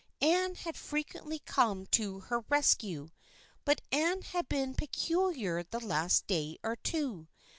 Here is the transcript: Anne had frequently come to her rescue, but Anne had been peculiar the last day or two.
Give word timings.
Anne 0.23 0.55
had 0.55 0.75
frequently 0.75 1.37
come 1.45 1.85
to 1.85 2.21
her 2.21 2.39
rescue, 2.49 3.09
but 3.63 3.81
Anne 3.91 4.23
had 4.23 4.49
been 4.49 4.73
peculiar 4.73 5.61
the 5.63 5.79
last 5.79 6.25
day 6.25 6.57
or 6.63 6.75
two. 6.77 7.27